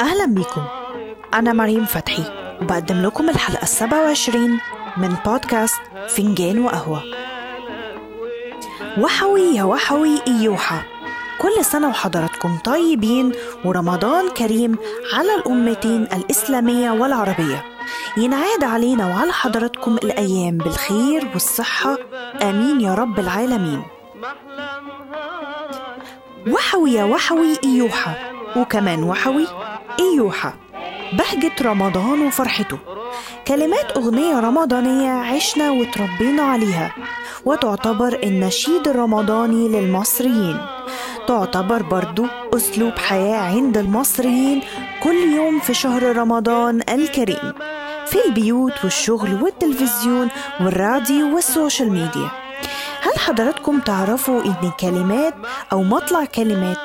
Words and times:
أهلا 0.00 0.26
بكم. 0.26 0.64
أنا 1.34 1.52
مريم 1.52 1.84
فتحي. 1.84 2.24
وبقدم 2.62 3.02
لكم 3.02 3.28
الحلقة 3.28 3.62
السبعة 3.62 4.04
وعشرين 4.04 4.58
من 4.96 5.16
بودكاست 5.26 5.76
فنجان 6.08 6.58
وقهوة. 6.64 7.02
وحوي 8.98 9.40
يا 9.40 9.62
وحوي 9.62 10.18
إيوحى 10.28 10.80
كل 11.38 11.64
سنة 11.64 11.88
وحضراتكم 11.88 12.58
طيبين 12.64 13.32
ورمضان 13.64 14.28
كريم 14.28 14.78
على 15.14 15.34
الأمتين 15.34 16.02
الإسلامية 16.02 16.90
والعربية. 16.90 17.64
ينعاد 18.16 18.64
علينا 18.64 19.06
وعلى 19.06 19.32
حضراتكم 19.32 19.94
الأيام 19.94 20.58
بالخير 20.58 21.28
والصحة. 21.32 21.96
آمين 22.42 22.80
يا 22.80 22.94
رب 22.94 23.18
العالمين. 23.18 23.82
وحوي 26.48 26.92
يا 26.92 27.04
وحوي 27.04 27.56
إيوحى 27.64 28.12
وكمان 28.56 29.02
وحوي 29.02 29.46
إيوحى 30.00 30.52
بهجة 31.12 31.52
رمضان 31.62 32.26
وفرحته. 32.26 32.78
كلمات 33.48 33.96
أغنية 33.96 34.40
رمضانية 34.40 35.10
عشنا 35.10 35.70
وتربينا 35.70 36.42
عليها. 36.42 36.94
وتعتبر 37.44 38.20
النشيد 38.22 38.88
الرمضاني 38.88 39.68
للمصريين. 39.68 40.58
تعتبر 41.28 41.82
برضو 41.82 42.26
أسلوب 42.56 42.98
حياة 42.98 43.36
عند 43.36 43.78
المصريين 43.78 44.62
كل 45.02 45.16
يوم 45.36 45.58
في 45.60 45.74
شهر 45.74 46.16
رمضان 46.16 46.80
الكريم. 46.88 47.52
في 48.06 48.24
البيوت 48.26 48.84
والشغل 48.84 49.42
والتلفزيون 49.42 50.28
والراديو 50.60 51.34
وال 51.34 51.48
social 51.48 51.92
media. 51.92 52.30
هل 53.02 53.18
حضراتكم 53.18 53.80
تعرفوا 53.80 54.44
إن 54.44 54.70
كلمات 54.80 55.34
أو 55.72 55.82
مطلع 55.82 56.24
كلمات 56.24 56.76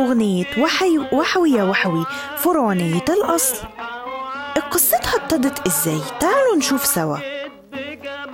أغنية 0.00 0.46
وحي 0.58 0.98
وحوي 1.12 1.50
يا 1.50 1.62
وحوي 1.64 2.06
فرعونية 2.36 3.04
الأصل 3.08 3.56
قصتها 4.70 5.16
ابتدت 5.16 5.66
إزاي؟ 5.66 6.00
تعالوا 6.20 6.56
نشوف 6.56 6.86
سوا. 6.86 7.16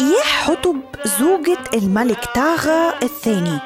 إياح 0.00 0.50
حتب 0.50 0.80
زوجة 1.20 1.58
الملك 1.74 2.24
تاغا 2.34 2.94
الثاني 3.02 3.58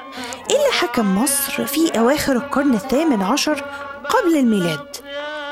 اللي 0.51 0.73
حكم 0.81 1.23
مصر 1.23 1.67
في 1.67 1.98
أواخر 1.98 2.33
القرن 2.33 2.75
الثامن 2.75 3.23
عشر 3.23 3.65
قبل 4.09 4.37
الميلاد. 4.37 4.97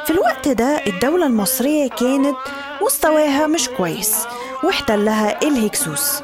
في 0.05 0.11
الوقت 0.11 0.49
ده 0.49 0.87
الدولة 0.87 1.27
المصرية 1.27 1.89
كانت 1.89 2.37
مستواها 2.83 3.47
مش 3.47 3.69
كويس 3.69 4.27
واحتلها 4.65 5.43
الهكسوس. 5.43 6.23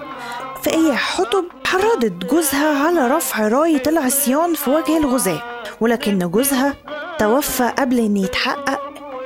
فإياح 0.66 1.16
حتب 1.16 1.44
حرضت 1.66 2.12
جوزها 2.24 2.86
على 2.86 3.08
رفع 3.08 3.48
راية 3.48 3.82
العصيان 3.86 4.54
في 4.54 4.70
وجه 4.70 4.98
الغزاة 4.98 5.42
ولكن 5.80 6.18
جوزها 6.30 6.74
توفى 7.18 7.72
قبل 7.78 7.98
أن 7.98 8.16
يتحقق 8.16 8.80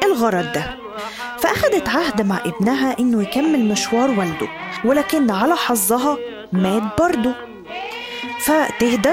الغرض 0.05 0.53
ده. 0.53 0.77
فأخدت 1.39 1.89
عهد 1.89 2.23
مع 2.23 2.39
ابنها 2.47 2.97
إنه 2.99 3.23
يكمل 3.23 3.69
مشوار 3.69 4.11
والده 4.11 4.49
ولكن 4.85 5.31
على 5.31 5.57
حظها 5.57 6.19
مات 6.53 6.83
برضه. 6.99 7.33
فتهدى؟ 8.41 9.13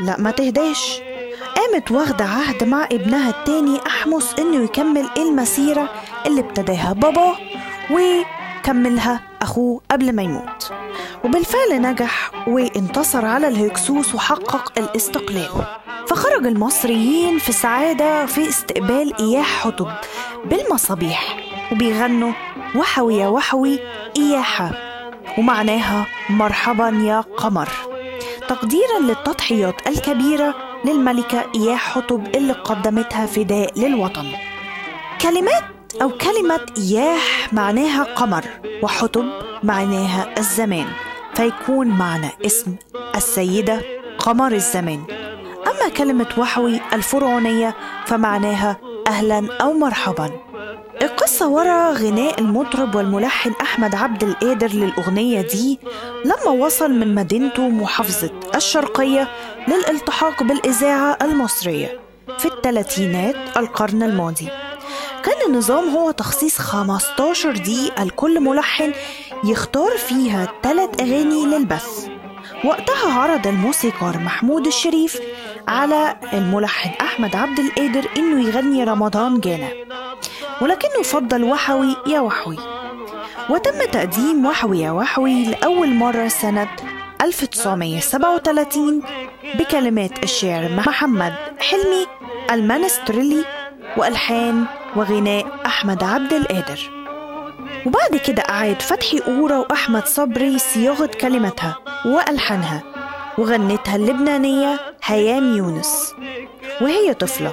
لا 0.00 0.16
ما 0.18 0.30
تهداش. 0.30 1.00
قامت 1.56 1.90
واخدة 1.90 2.24
عهد 2.24 2.64
مع 2.64 2.84
ابنها 2.92 3.30
التاني 3.30 3.78
أحمس 3.86 4.34
إنه 4.38 4.64
يكمل 4.64 5.08
المسيرة 5.16 5.88
اللي 6.26 6.40
ابتداها 6.40 6.92
باباه 6.92 7.36
وكملها 8.58 9.20
أخوه 9.42 9.80
قبل 9.90 10.12
ما 10.12 10.22
يموت. 10.22 10.72
وبالفعل 11.24 11.82
نجح 11.82 12.30
وانتصر 12.48 13.24
على 13.24 13.48
الهكسوس 13.48 14.14
وحقق 14.14 14.72
الاستقلال. 14.78 15.48
فخرج 16.08 16.46
المصريين 16.46 17.38
في 17.38 17.52
سعادة 17.52 18.26
في 18.26 18.48
استقبال 18.48 19.14
إياح 19.20 19.46
حطب 19.46 19.88
بالمصابيح 20.44 21.36
وبيغنوا 21.72 22.32
وحوي 22.76 23.16
يا 23.16 23.28
وحوي 23.28 23.78
إياحة 24.16 24.70
ومعناها 25.38 26.06
مرحبا 26.30 26.88
يا 26.88 27.20
قمر. 27.20 27.68
تقديرا 28.48 28.98
للتضحيات 29.00 29.86
الكبيرة 29.86 30.54
للملكة 30.84 31.44
إياح 31.54 31.94
حطب 31.94 32.26
اللي 32.34 32.52
قدمتها 32.52 33.26
فداء 33.26 33.78
للوطن. 33.78 34.32
كلمات 35.20 35.64
أو 36.02 36.08
كلمة 36.10 36.60
إياح 36.78 37.52
معناها 37.52 38.02
قمر 38.04 38.44
وحطب 38.82 39.24
معناها 39.62 40.38
الزمان 40.38 40.86
فيكون 41.34 41.86
معنى 41.88 42.28
اسم 42.46 42.74
السيدة 43.16 43.80
قمر 44.18 44.52
الزمان. 44.52 45.04
أما 45.66 45.88
كلمة 45.96 46.26
وحوي 46.38 46.80
الفرعونية 46.92 47.74
فمعناها 48.06 48.76
أهلا 49.06 49.48
أو 49.60 49.72
مرحبا. 49.72 50.30
القصة 51.02 51.48
ورا 51.48 51.90
غناء 51.92 52.40
المطرب 52.40 52.94
والملحن 52.94 53.52
أحمد 53.62 53.94
عبد 53.94 54.24
القادر 54.24 54.68
للأغنية 54.68 55.40
دي 55.40 55.78
لما 56.24 56.50
وصل 56.66 56.90
من 56.90 57.14
مدينته 57.14 57.68
محافظة 57.68 58.30
الشرقية 58.54 59.28
للالتحاق 59.68 60.42
بالإذاعة 60.42 61.18
المصرية 61.22 62.00
في 62.38 62.46
الثلاثينات 62.46 63.36
القرن 63.56 64.02
الماضي. 64.02 64.48
كان 65.28 65.50
النظام 65.50 65.88
هو 65.88 66.10
تخصيص 66.10 66.58
15 66.58 67.56
دقيقة 67.56 68.04
لكل 68.04 68.40
ملحن 68.40 68.92
يختار 69.44 69.96
فيها 69.96 70.48
ثلاث 70.62 71.00
أغاني 71.00 71.46
للبث. 71.46 72.08
وقتها 72.64 73.12
عرض 73.12 73.46
الموسيقار 73.46 74.18
محمود 74.18 74.66
الشريف 74.66 75.20
على 75.68 76.16
الملحن 76.32 76.90
أحمد 77.00 77.36
عبد 77.36 77.58
القادر 77.58 78.08
إنه 78.16 78.48
يغني 78.48 78.84
رمضان 78.84 79.40
جانا. 79.40 79.68
ولكنه 80.62 81.02
فضل 81.02 81.44
وحوي 81.44 81.96
يا 82.06 82.20
وحوي. 82.20 82.56
وتم 83.50 83.84
تقديم 83.92 84.46
وحوي 84.46 84.80
يا 84.80 84.90
وحوي 84.90 85.44
لأول 85.44 85.94
مرة 85.94 86.28
سنة 86.28 86.68
1937 87.22 89.02
بكلمات 89.54 90.22
الشاعر 90.22 90.72
محمد 90.72 91.34
حلمي 91.60 92.06
المانسترلي 92.50 93.44
وألحان 93.96 94.64
وغناء 94.98 95.46
أحمد 95.66 96.04
عبد 96.04 96.32
القادر. 96.32 96.90
وبعد 97.86 98.16
كده 98.26 98.42
أعاد 98.42 98.82
فتحي 98.82 99.18
قورة 99.28 99.56
وأحمد 99.58 100.06
صبري 100.06 100.58
صياغة 100.58 101.10
كلماتها 101.20 101.76
وألحانها 102.06 102.82
وغنتها 103.38 103.96
اللبنانية 103.96 104.80
هيام 105.04 105.56
يونس. 105.56 106.14
وهي 106.80 107.14
طفلة 107.14 107.52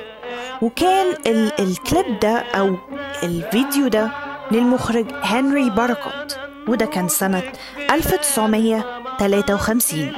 وكان 0.61 1.06
ال- 1.28 1.59
الclip 1.62 2.19
ده 2.19 2.38
أو 2.38 2.75
الفيديو 3.23 3.88
ده 3.88 4.12
للمخرج 4.51 5.06
هنري 5.23 5.69
بركات 5.69 6.33
وده 6.67 6.85
كان 6.85 7.07
سنة 7.07 7.44
1953 7.91 10.13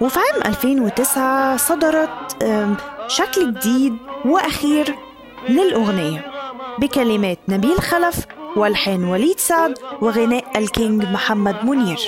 وفي 0.00 0.18
عام 0.18 0.42
2009 0.46 1.56
صدرت 1.56 2.42
شكل 3.08 3.54
جديد 3.54 3.96
وأخير 4.24 4.94
للأغنية. 5.48 6.30
بكلمات 6.78 7.38
نبيل 7.48 7.80
خلف 7.80 8.26
والحان 8.56 9.04
وليد 9.04 9.38
سعد 9.40 9.78
وغناء 10.00 10.58
الكينج 10.58 11.04
محمد 11.04 11.64
منير. 11.64 11.98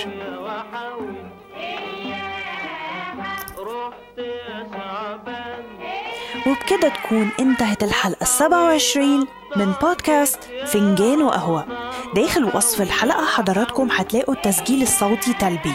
وبكده 6.46 6.88
تكون 6.88 7.30
انتهت 7.40 7.82
الحلقة 7.82 8.22
السبعة 8.22 8.64
وعشرين 8.64 9.26
من 9.56 9.72
بودكاست 9.82 10.38
فنجان 10.66 11.22
وقهوة. 11.22 11.81
داخل 12.14 12.44
وصف 12.54 12.82
الحلقة 12.82 13.26
حضراتكم 13.26 13.88
هتلاقوا 13.90 14.34
التسجيل 14.34 14.82
الصوتي 14.82 15.32
تلبية. 15.32 15.74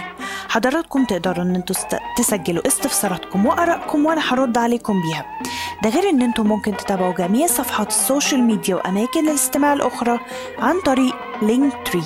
حضراتكم 0.50 1.06
تقدروا 1.06 1.44
إن 1.46 1.56
أنتوا 1.56 1.76
تسجلوا 2.18 2.68
استفساراتكم 2.68 3.46
وآرائكم 3.46 4.06
وأنا 4.06 4.22
هرد 4.34 4.58
عليكم 4.58 5.02
بيها. 5.02 5.26
ده 5.84 5.90
غير 5.90 6.10
إن 6.10 6.22
أنتوا 6.22 6.44
ممكن 6.44 6.78
تتابعوا 6.78 7.14
جميع 7.14 7.48
صفحات 7.48 7.88
ال 7.88 7.96
social 7.96 8.44
media 8.44 8.76
وأماكن 8.76 9.30
الاستماع 9.30 9.74
الأخرى 9.74 10.20
عن 10.60 10.82
طريق 10.86 11.16
Linktree 11.42 12.04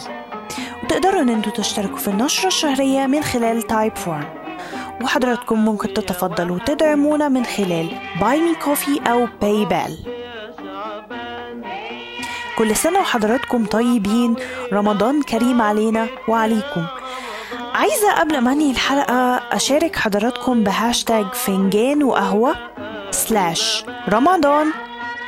وتقدروا 0.84 1.22
إن 1.22 1.30
أنتوا 1.30 1.52
تشتركوا 1.52 1.98
في 1.98 2.08
النشرة 2.08 2.48
الشهرية 2.48 3.06
من 3.08 3.24
خلال 3.24 3.62
Typeform 3.62 4.30
وحضراتكم 5.04 5.66
ممكن 5.66 5.94
تتفضلوا 5.94 6.60
تدعمونا 6.66 7.30
من 7.30 7.46
خلال 7.46 7.90
Buy 8.22 8.42
Me 8.42 8.56
Coffee 8.56 9.00
أو 9.12 9.28
PayPal 9.42 10.21
كل 12.58 12.76
سنة 12.76 13.00
وحضراتكم 13.00 13.66
طيبين. 13.66 14.36
رمضان 14.74 15.22
كريم 15.22 15.62
علينا 15.62 16.08
وعليكم. 16.28 16.86
عايزة 17.74 18.14
قبل 18.20 18.42
ما 18.42 18.52
أنهي 18.52 18.72
الحلقة 18.72 19.42
أشارك 19.52 19.96
حضراتكم 19.96 20.64
بهاشتاج 20.64 21.26
فنجان 21.34 22.04
وقهوة 22.04 22.56
slash 23.12 23.86
رمضان. 24.10 24.68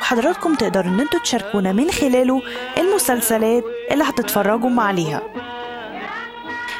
وحضراتكم 0.00 0.54
تقدروا 0.54 0.92
إن 0.92 1.00
أنتوا 1.00 1.20
تشاركونا 1.20 1.72
من 1.72 1.90
خلاله 1.90 2.42
المسلسلات 2.78 3.64
اللي 3.90 4.04
هتتفرجوا 4.04 4.82
عليها. 4.82 5.22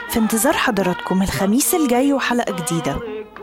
في 0.09 0.19
انتظار 0.19 0.53
حضراتكم 0.53 1.23
الخميس 1.23 1.75
الجاي 1.75 2.13
وحلقة 2.13 2.53
جديدة. 2.53 2.97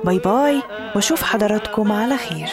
باي 0.03 0.19
باي 0.19 0.61
وأشوف 0.95 1.23
حضراتكم 1.23 1.91
على 1.91 2.17
خير. 2.17 2.49